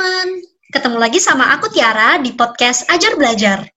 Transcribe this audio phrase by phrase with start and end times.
[0.00, 0.40] teman-teman,
[0.72, 3.68] ketemu lagi sama aku Tiara di podcast Ajar Belajar.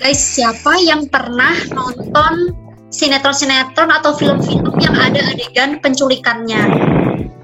[0.00, 2.56] Guys, siapa yang pernah nonton
[2.88, 6.64] sinetron-sinetron atau film-film yang ada adegan penculikannya?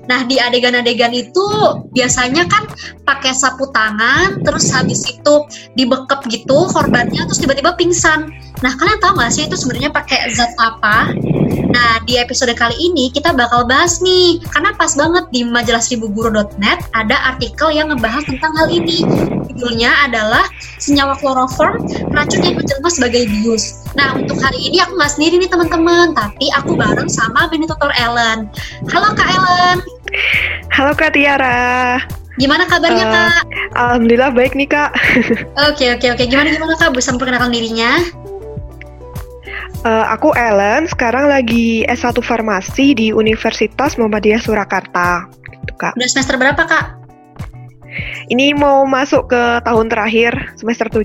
[0.08, 1.44] Nah, di adegan-adegan itu
[1.92, 2.64] biasanya kan
[3.04, 5.34] pakai sapu tangan, terus habis itu
[5.76, 8.32] dibekep gitu korbannya, terus tiba-tiba pingsan.
[8.62, 11.11] Nah, kalian tahu nggak sih itu sebenarnya pakai zat apa?
[11.75, 16.79] Nah, di episode kali ini kita bakal bahas nih, karena pas banget di majalah seribuguru.net
[16.95, 19.03] ada artikel yang ngebahas tentang hal ini.
[19.50, 20.46] Judulnya adalah
[20.79, 21.82] senyawa kloroform,
[22.14, 23.82] racun yang menjelma sebagai bius.
[23.98, 28.46] Nah, untuk hari ini aku nggak sendiri nih teman-teman, tapi aku bareng sama Benitutor Ellen.
[28.95, 29.82] Halo Kak Ellen.
[30.71, 31.98] Halo Kak Tiara.
[32.39, 33.42] Gimana kabarnya uh, Kak?
[33.78, 34.91] Alhamdulillah baik nih Kak.
[35.70, 36.25] Oke oke oke.
[36.27, 36.95] Gimana gimana Kak?
[36.95, 38.03] Bisa memperkenalkan dirinya?
[39.84, 45.28] Uh, aku Ellen, sekarang lagi S1 Farmasi di Universitas Muhammadiyah Surakarta.
[45.45, 45.92] Gitu, Kak.
[46.00, 47.05] Udah semester berapa, Kak?
[48.33, 51.05] Ini mau masuk ke tahun terakhir, semester 7.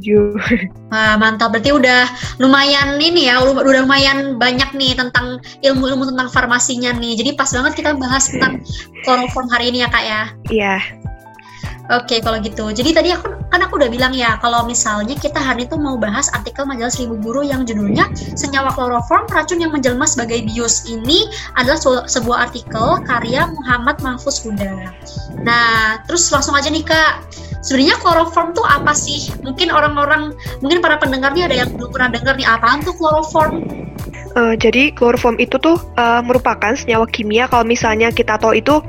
[0.96, 1.52] Wah, mantap.
[1.52, 2.08] Berarti udah
[2.40, 7.20] lumayan ini ya, udah lumayan banyak nih tentang ilmu-ilmu tentang farmasinya nih.
[7.20, 8.64] Jadi pas banget kita bahas tentang
[9.04, 10.22] chloroform hari ini ya, Kak ya?
[10.48, 10.76] Iya.
[11.90, 12.70] Oke, kalau gitu.
[12.70, 16.30] Jadi tadi aku kan aku udah bilang ya, kalau misalnya kita hari itu mau bahas
[16.38, 20.86] artikel majalah Seribu Guru yang judulnya Senyawa Kloroform Racun yang Menjelma sebagai Bius.
[20.86, 21.26] Ini
[21.58, 24.94] adalah sebuah artikel karya Muhammad Mahfuz Huda.
[25.42, 27.26] Nah, terus langsung aja nih Kak.
[27.60, 29.34] Sebenarnya kloroform tuh apa sih?
[29.42, 30.32] Mungkin orang-orang,
[30.64, 33.66] mungkin para pendengarnya ada yang belum pernah dengar nih apaan tuh kloroform?
[34.40, 38.80] Uh, jadi kloroform itu tuh uh, merupakan senyawa kimia kalau misalnya kita tahu itu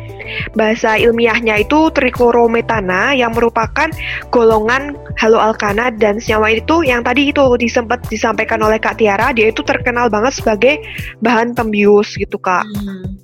[0.55, 3.91] bahasa ilmiahnya itu triklorometana yang merupakan
[4.31, 9.67] golongan haloalkana dan senyawa itu yang tadi itu disempat disampaikan oleh Kak Tiara dia itu
[9.67, 10.87] terkenal banget sebagai
[11.19, 12.63] bahan pembius gitu Kak.
[12.71, 13.19] Hmm.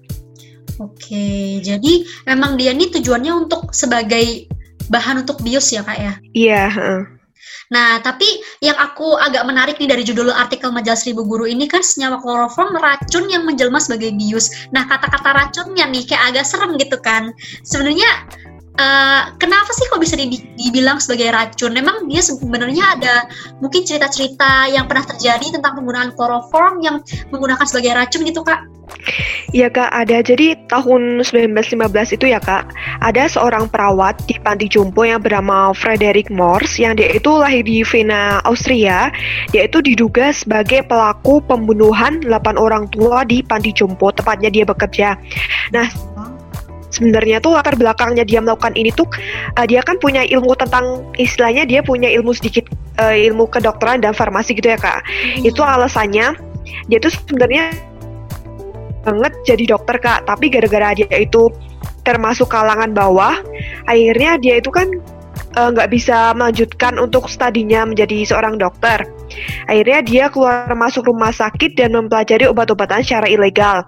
[0.82, 1.92] Oke, jadi
[2.26, 4.50] memang dia ini tujuannya untuk sebagai
[4.90, 6.12] bahan untuk bius ya Kak ya?
[6.34, 6.64] Iya.
[6.74, 7.15] Uh.
[7.72, 8.26] Nah, tapi
[8.62, 12.78] yang aku agak menarik nih dari judul artikel majalah Seribu Guru ini kan senyawa kloroform
[12.78, 14.70] racun yang menjelma sebagai bius.
[14.70, 17.34] Nah, kata-kata racunnya nih kayak agak serem gitu kan.
[17.66, 18.08] Sebenarnya
[18.76, 21.72] Uh, kenapa sih kok bisa dibilang sebagai racun?
[21.72, 23.14] Memang dia sebenarnya ada
[23.64, 27.00] mungkin cerita-cerita yang pernah terjadi tentang penggunaan kloroform yang
[27.32, 28.68] menggunakan sebagai racun gitu kak?
[29.54, 30.20] Iya kak, ada.
[30.20, 32.70] Jadi tahun 1915 itu ya kak,
[33.00, 37.80] ada seorang perawat di panti jompo yang bernama Frederick Morse yang dia itu lahir di
[37.86, 39.08] Vienna, Austria.
[39.54, 45.14] Dia itu diduga sebagai pelaku pembunuhan 8 orang tua di panti jompo, tepatnya dia bekerja.
[45.72, 45.86] Nah,
[46.96, 49.04] sebenarnya tuh latar belakangnya dia melakukan ini tuh
[49.60, 54.16] uh, dia kan punya ilmu tentang istilahnya dia punya ilmu sedikit uh, ilmu kedokteran dan
[54.16, 55.04] farmasi gitu ya kak.
[55.04, 55.44] Hmm.
[55.44, 56.32] itu alasannya
[56.88, 57.76] dia tuh sebenarnya
[59.04, 60.24] banget jadi dokter kak.
[60.24, 61.52] Tapi gara-gara dia itu
[62.02, 63.38] termasuk kalangan bawah
[63.86, 64.86] akhirnya dia itu kan
[65.58, 69.02] eh, nggak uh, bisa melanjutkan untuk studinya menjadi seorang dokter.
[69.66, 73.86] Akhirnya dia keluar masuk rumah sakit dan mempelajari obat-obatan secara ilegal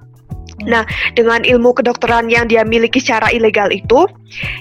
[0.66, 0.82] Nah,
[1.14, 4.10] dengan ilmu kedokteran yang dia miliki secara ilegal itu,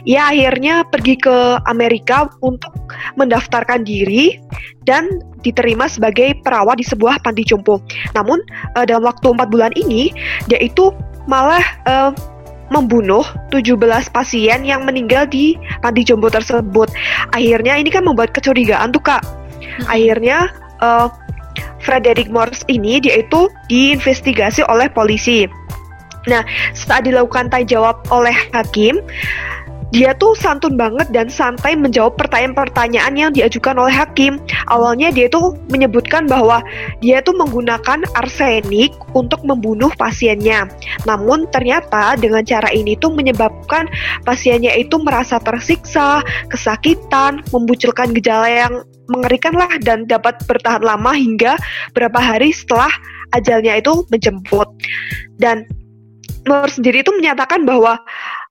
[0.06, 2.70] ia akhirnya pergi ke Amerika untuk
[3.18, 4.38] mendaftarkan diri
[4.86, 5.10] dan
[5.42, 7.82] diterima sebagai perawat di sebuah panti jompo.
[8.14, 8.38] Namun,
[8.78, 10.14] uh, dalam waktu empat bulan ini,
[10.46, 10.94] dia itu
[11.26, 12.14] malah uh,
[12.68, 13.80] membunuh 17
[14.12, 16.92] pasien yang meninggal di panti jompo tersebut.
[17.32, 19.24] Akhirnya ini kan membuat kecurigaan tuh kak.
[19.24, 19.88] Hmm.
[19.88, 20.52] Akhirnya
[20.84, 21.08] uh,
[21.80, 25.48] Frederick Morse ini dia itu diinvestigasi oleh polisi.
[26.28, 26.44] Nah,
[26.76, 29.00] saat dilakukan tanya jawab oleh hakim,
[29.96, 34.36] dia tuh santun banget dan santai menjawab pertanyaan-pertanyaan yang diajukan oleh hakim.
[34.68, 36.60] Awalnya dia tuh menyebutkan bahwa
[37.00, 40.68] dia tuh menggunakan arsenik untuk membunuh pasiennya.
[41.08, 43.88] Namun ternyata dengan cara ini tuh menyebabkan
[44.28, 46.20] pasiennya itu merasa tersiksa,
[46.52, 48.74] kesakitan, memunculkan gejala yang
[49.08, 51.56] mengerikan lah dan dapat bertahan lama hingga
[51.96, 52.92] beberapa hari setelah
[53.32, 54.68] ajalnya itu menjemput.
[55.40, 55.64] Dan
[56.48, 58.00] Nur sendiri itu menyatakan bahwa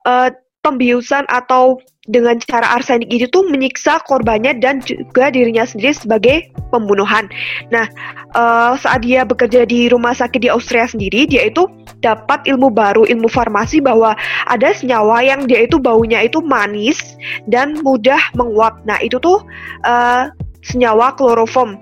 [0.04, 0.28] uh,
[0.60, 6.37] pembiusan atau dengan cara arsenik itu tuh menyiksa korbannya dan juga dirinya sendiri sebagai
[6.70, 7.26] pembunuhan.
[7.75, 7.87] Nah,
[8.34, 11.66] uh, saat dia bekerja di rumah sakit di Austria sendiri, dia itu
[12.02, 14.14] dapat ilmu baru, ilmu farmasi bahwa
[14.46, 17.19] ada senyawa yang dia itu baunya itu manis
[17.50, 18.78] dan mudah menguap.
[18.87, 19.42] Nah, itu tuh
[19.82, 20.31] uh,
[20.62, 21.75] senyawa kloroform.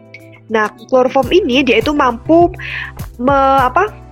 [0.49, 2.49] Nah, kloroform ini dia itu mampu
[3.21, 4.04] me, apa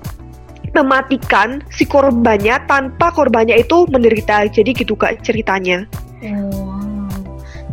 [0.72, 4.48] mematikan si korbannya tanpa korbannya itu menderita.
[4.48, 5.84] Jadi gitu kak ceritanya.
[6.24, 7.08] Oh.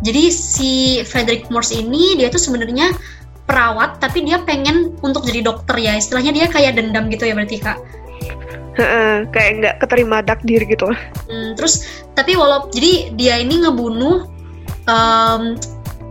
[0.00, 2.96] Jadi si Frederick Morse ini dia tuh sebenarnya
[3.44, 7.58] perawat tapi dia pengen untuk jadi dokter ya istilahnya dia kayak dendam gitu ya berarti
[7.58, 7.82] kak
[9.34, 10.94] kayak nggak keterima takdir gitu
[11.26, 14.30] Hmm, terus tapi walau jadi dia ini ngebunuh
[14.86, 15.58] em,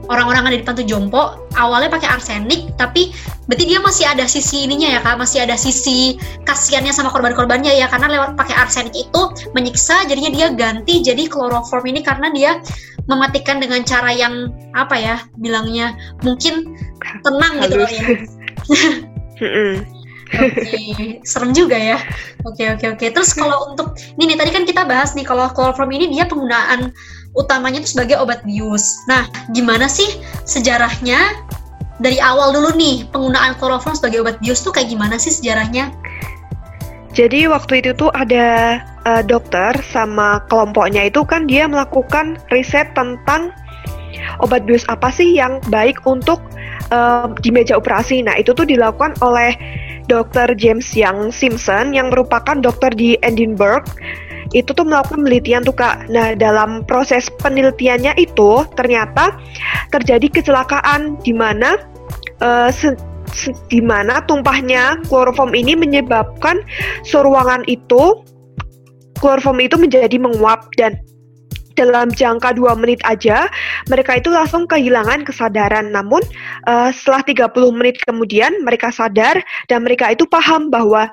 [0.09, 3.13] orang-orang ada di Pantu Jompo awalnya pakai arsenik tapi
[3.45, 6.17] berarti dia masih ada sisi ininya ya kak masih ada sisi
[6.49, 9.21] kasihannya sama korban-korbannya ya karena lewat pakai arsenik itu
[9.53, 12.57] menyiksa jadinya dia ganti jadi chloroform ini karena dia
[13.05, 16.77] mematikan dengan cara yang apa ya bilangnya mungkin
[17.25, 18.05] tenang gitu loh ya.
[20.29, 21.97] Oke, serem juga ya.
[22.45, 23.05] Oke, oke, oke.
[23.09, 26.93] Terus kalau untuk ini nih tadi kan kita bahas nih kalau chloroform ini dia penggunaan
[27.39, 28.99] utamanya itu sebagai obat bius.
[29.07, 31.39] Nah, gimana sih sejarahnya
[32.03, 35.95] dari awal dulu nih penggunaan chloroform sebagai obat bius tuh kayak gimana sih sejarahnya?
[37.15, 43.49] Jadi waktu itu tuh ada eh, dokter sama kelompoknya itu kan dia melakukan riset tentang
[44.39, 46.39] obat bius apa sih yang baik untuk
[46.91, 48.21] eh, di meja operasi.
[48.23, 49.55] Nah itu tuh dilakukan oleh
[50.09, 53.85] dokter James Young Simpson yang merupakan dokter di Edinburgh.
[54.51, 56.09] Itu tuh melakukan penelitian tuh kak.
[56.09, 59.37] Nah dalam proses penelitiannya itu ternyata
[59.93, 61.77] terjadi kecelakaan di mana
[63.35, 66.59] se- di mana tumpahnya kloroform ini menyebabkan
[67.05, 68.25] seruangan itu
[69.21, 70.97] kloroform itu menjadi menguap dan
[71.77, 73.47] dalam jangka dua menit aja
[73.87, 76.19] mereka itu langsung kehilangan kesadaran namun
[76.67, 79.39] eh, setelah 30 menit kemudian mereka sadar
[79.71, 81.07] dan mereka itu paham bahwa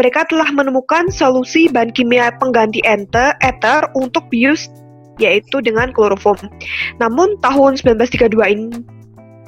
[0.00, 4.72] mereka telah menemukan solusi bahan kimia pengganti enter, ether untuk bius
[5.20, 6.48] yaitu dengan kloroform.
[6.96, 8.80] Namun tahun 1932 ini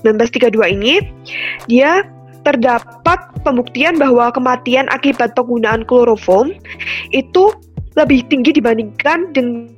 [0.05, 0.95] 1932 ini
[1.73, 2.05] dia
[2.45, 6.53] terdapat pembuktian bahwa kematian akibat penggunaan kloroform
[7.17, 7.55] itu
[7.97, 9.73] lebih tinggi dibandingkan dengan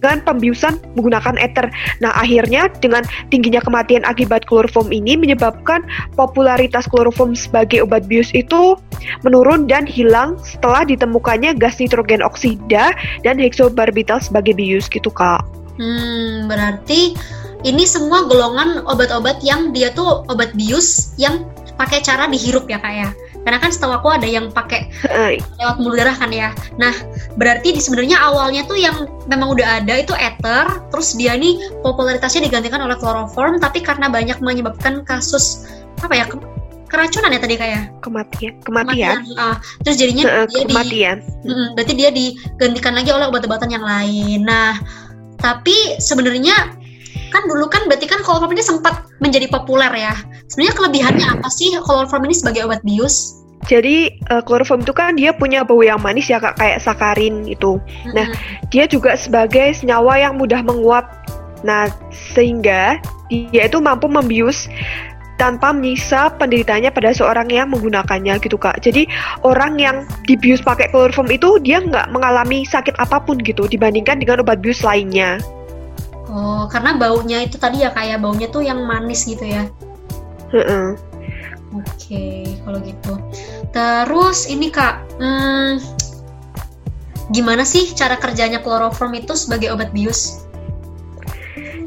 [0.00, 1.68] pembiusan menggunakan ether.
[2.00, 5.84] Nah, akhirnya dengan tingginya kematian akibat kloroform ini menyebabkan
[6.16, 8.76] popularitas kloroform sebagai obat bius itu
[9.22, 15.44] menurun dan hilang setelah ditemukannya gas nitrogen oksida dan heksobarbital sebagai bius gitu, Kak.
[15.80, 17.16] Hmm, berarti
[17.64, 21.44] ini semua golongan obat-obat yang dia tuh obat bius yang
[21.76, 23.08] pakai cara dihirup ya kak ya.
[23.40, 24.92] Karena kan setahu aku ada yang pakai
[25.56, 26.52] lewat pembuluh darah kan ya.
[26.76, 26.92] Nah,
[27.40, 32.44] berarti di sebenarnya awalnya tuh yang memang udah ada itu ether, terus dia nih popularitasnya
[32.44, 35.64] digantikan oleh chloroform, tapi karena banyak menyebabkan kasus
[36.04, 36.40] apa ya ke-
[36.90, 41.16] keracunan ya tadi kayak kematian, kematian, Ah, terus jadinya Eh, dia di kematian.
[41.46, 44.42] Mm, berarti dia digantikan lagi oleh obat-obatan yang lain.
[44.42, 44.74] Nah,
[45.38, 46.76] tapi sebenarnya
[47.30, 50.14] kan dulu kan berarti kan chloroform ini sempat menjadi populer ya.
[50.50, 53.38] Sebenarnya kelebihannya apa sih chloroform ini sebagai obat bius?
[53.70, 57.78] Jadi eh, kloroform itu kan dia punya bau yang manis ya kak kayak sakarin itu.
[58.10, 58.26] Nah.
[58.74, 61.06] Dia juga sebagai senyawa yang mudah menguap.
[61.62, 62.98] Nah, sehingga
[63.30, 64.66] dia itu mampu membius
[65.38, 68.82] tanpa menyiksa penderitanya pada seorang yang menggunakannya gitu kak.
[68.82, 69.06] Jadi
[69.46, 74.42] orang yang dibius pakai kloroform itu dia nggak mengalami sakit apa pun gitu dibandingkan dengan
[74.42, 75.38] obat bius lainnya.
[76.30, 79.66] Oh, karena baunya itu tadi ya kayak baunya tuh yang manis gitu ya.
[80.50, 80.98] Heeh.
[81.70, 83.14] Oke, kalau gitu.
[83.70, 85.78] Terus ini kak, hmm,
[87.30, 90.42] gimana sih cara kerjanya chloroform itu sebagai obat bius?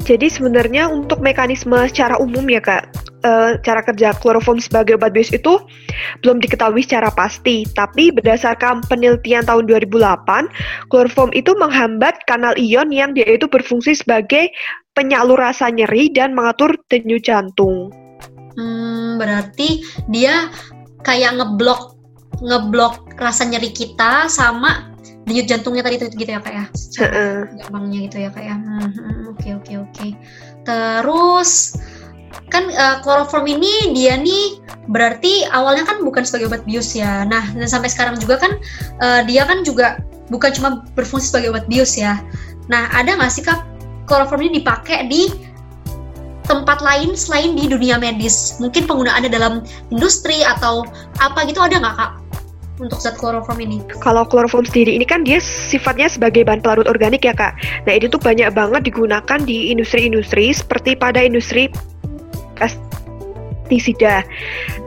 [0.04, 2.92] Jadi sebenarnya untuk mekanisme secara umum ya kak,
[3.24, 5.60] eh, cara kerja kloroform sebagai obat bius itu
[6.20, 7.64] belum diketahui secara pasti.
[7.72, 10.48] Tapi berdasarkan penelitian tahun 2008,
[10.92, 14.52] kloroform itu menghambat kanal ion yang dia itu berfungsi sebagai
[14.92, 18.03] penyalur rasa nyeri dan mengatur denyut jantung.
[18.54, 20.50] Hmm, berarti dia
[21.02, 21.94] kayak ngeblok
[22.42, 24.94] ngeblok rasa nyeri kita sama
[25.24, 26.64] denyut jantungnya tadi itu gitu ya kak ya?
[27.64, 28.54] Gampangnya gitu ya kak ya?
[28.56, 30.08] Hmm, hmm, oke oke oke.
[30.66, 31.78] Terus
[32.50, 34.58] kan eh, chloroform ini dia nih
[34.90, 37.22] berarti awalnya kan bukan sebagai obat bius ya.
[37.24, 38.52] Nah dan sampai sekarang juga kan
[39.00, 42.20] eh, dia kan juga bukan cuma berfungsi sebagai obat bius ya.
[42.68, 43.64] Nah ada nggak sih kak
[44.04, 45.30] chloroform ini dipakai di
[46.44, 50.84] tempat lain selain di dunia medis mungkin penggunaannya dalam industri atau
[51.20, 52.12] apa gitu ada nggak kak
[52.82, 57.22] untuk zat chloroform ini Kalau kloroform sendiri ini kan dia sifatnya sebagai bahan pelarut organik
[57.22, 57.54] ya kak.
[57.86, 61.70] Nah ini tuh banyak banget digunakan di industri-industri seperti pada industri
[62.58, 64.26] pestisida.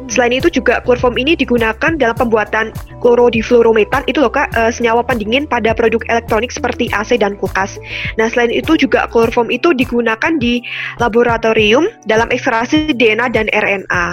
[0.07, 2.71] Selain itu juga kloroform ini digunakan dalam pembuatan
[3.03, 7.75] klorodifluorometan itu loh kak, eh, senyawa pendingin pada produk elektronik seperti AC dan kulkas.
[8.15, 10.63] Nah selain itu juga kloroform itu digunakan di
[11.03, 14.05] laboratorium dalam ekstraksi DNA dan RNA.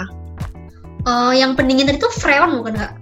[1.05, 2.93] Eh, yang pendingin tadi tuh freon bukan nggak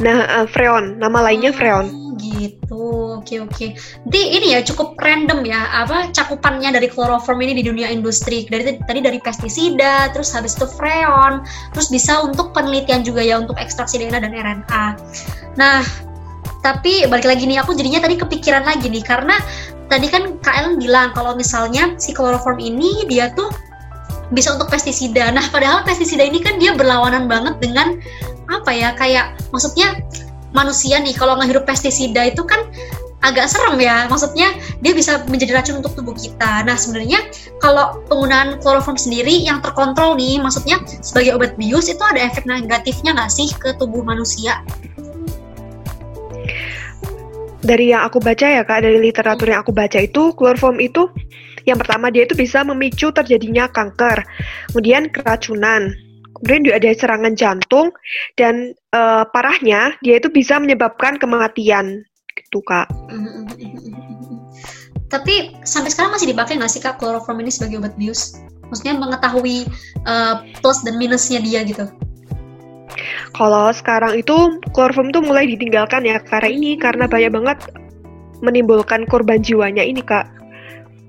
[0.00, 1.92] Nah, eh, freon, nama lainnya freon.
[2.20, 2.84] Gitu.
[3.16, 3.66] Oke oke.
[4.06, 8.44] Jadi ini ya cukup random ya apa cakupannya dari chloroform ini di dunia industri.
[8.44, 11.40] Dari tadi dari pestisida, terus habis itu freon,
[11.72, 14.84] terus bisa untuk penelitian juga ya untuk ekstraksi DNA dan RNA.
[15.56, 15.80] Nah,
[16.60, 19.40] tapi balik lagi nih aku jadinya tadi kepikiran lagi nih karena
[19.88, 23.48] tadi kan Ellen bilang kalau misalnya si chloroform ini dia tuh
[24.30, 25.32] bisa untuk pestisida.
[25.34, 27.98] Nah, padahal pestisida ini kan dia berlawanan banget dengan
[28.46, 28.94] apa ya?
[28.94, 29.98] Kayak maksudnya
[30.50, 32.66] manusia nih kalau ngehirup pestisida itu kan
[33.20, 34.08] agak serem ya.
[34.08, 36.64] Maksudnya dia bisa menjadi racun untuk tubuh kita.
[36.64, 37.20] Nah, sebenarnya
[37.60, 43.12] kalau penggunaan kloroform sendiri yang terkontrol nih, maksudnya sebagai obat bius itu ada efek negatifnya
[43.16, 44.64] nggak sih ke tubuh manusia?
[47.60, 51.12] Dari yang aku baca ya kak, dari literatur yang aku baca itu, kloroform itu
[51.68, 54.24] yang pertama dia itu bisa memicu terjadinya kanker,
[54.72, 55.92] kemudian keracunan,
[56.40, 57.92] kemudian juga ada serangan jantung
[58.40, 62.04] dan uh, parahnya dia itu bisa menyebabkan kematian
[62.36, 62.88] gitu kak.
[65.10, 68.38] Tapi sampai sekarang masih dipakai nggak sih kak chloroform ini sebagai obat bius?
[68.70, 69.66] Maksudnya mengetahui
[70.06, 71.90] uh, plus dan minusnya dia gitu?
[73.34, 77.58] Kalau sekarang itu chloroform tuh mulai ditinggalkan ya karena ini karena banyak banget
[78.40, 80.30] menimbulkan korban jiwanya ini kak.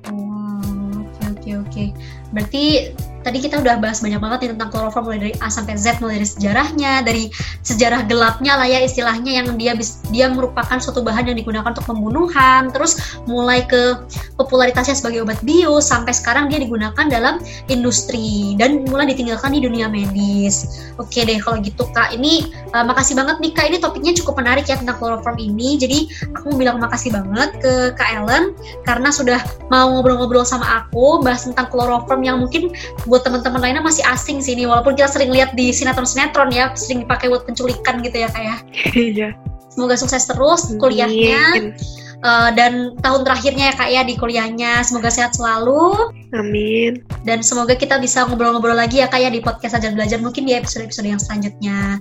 [0.09, 1.85] Oh, oke oke oke.
[2.33, 6.01] Berarti tadi kita udah bahas banyak banget nih tentang kloroform mulai dari A sampai Z
[6.01, 7.23] mulai dari sejarahnya dari
[7.61, 9.73] sejarah gelapnya lah ya istilahnya yang dia
[10.09, 12.97] dia merupakan suatu bahan yang digunakan untuk pembunuhan terus
[13.29, 14.01] mulai ke
[14.35, 17.37] popularitasnya sebagai obat bio sampai sekarang dia digunakan dalam
[17.69, 20.89] industri dan mulai ditinggalkan di dunia medis.
[20.97, 24.65] Oke deh kalau gitu kak ini uh, makasih banget nih kak ini topiknya cukup menarik
[24.65, 25.99] ya tentang kloroform ini jadi
[26.33, 31.45] aku mau bilang makasih banget ke kak Ellen karena sudah mau ngobrol-ngobrol sama aku bahas
[31.45, 32.73] tentang kloroform yang mungkin
[33.11, 37.03] buat teman-teman lainnya masih asing sih ini walaupun kita sering lihat di sinetron-sinetron ya sering
[37.03, 38.63] dipakai buat penculikan gitu ya kayak.
[38.71, 38.87] Ya.
[38.95, 39.29] Iya.
[39.67, 41.75] Semoga sukses terus kuliahnya.
[42.21, 47.73] Uh, dan tahun terakhirnya ya kak ya di kuliahnya semoga sehat selalu amin dan semoga
[47.73, 51.17] kita bisa ngobrol-ngobrol lagi ya kak ya di podcast aja belajar mungkin di episode-episode yang
[51.17, 51.97] selanjutnya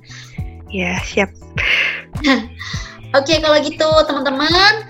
[0.68, 1.32] ya siap
[3.16, 4.84] oke kalau gitu teman-teman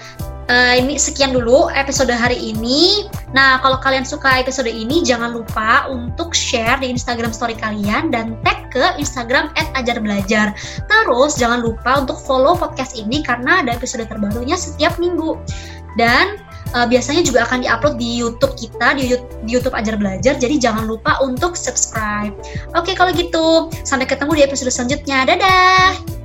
[0.48, 3.10] uh, ini sekian dulu episode hari ini.
[3.36, 8.38] Nah, kalau kalian suka episode ini, jangan lupa untuk share di Instagram story kalian dan
[8.46, 10.54] tag ke Instagram @ajarbelajar.
[10.86, 15.36] Terus jangan lupa untuk follow podcast ini karena ada episode terbarunya setiap minggu.
[15.98, 16.38] Dan
[16.74, 19.14] uh, biasanya juga akan diupload di YouTube kita di
[19.46, 20.38] di YouTube Ajar Belajar.
[20.38, 22.34] Jadi jangan lupa untuk subscribe.
[22.78, 25.26] Oke, kalau gitu sampai ketemu di episode selanjutnya.
[25.26, 26.19] Dadah.